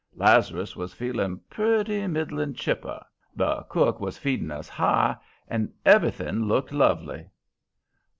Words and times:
Lazarus 0.15 0.75
was 0.75 0.95
feeling 0.95 1.41
purty 1.47 2.07
middling 2.07 2.55
chipper, 2.55 3.05
the 3.35 3.61
cook 3.69 3.99
was 3.99 4.17
feeding 4.17 4.49
us 4.49 4.67
high, 4.67 5.15
and 5.47 5.71
everything 5.85 6.45
looked 6.47 6.71
lovely. 6.71 7.29